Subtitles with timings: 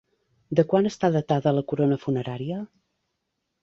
[0.59, 2.67] De quan està datada la corona funerària?